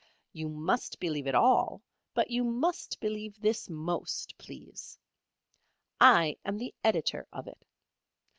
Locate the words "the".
6.57-6.73